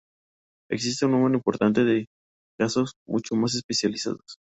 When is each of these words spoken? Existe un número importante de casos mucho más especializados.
Existe 0.71 1.05
un 1.05 1.11
número 1.11 1.35
importante 1.35 1.83
de 1.85 2.07
casos 2.57 2.95
mucho 3.05 3.35
más 3.35 3.53
especializados. 3.53 4.39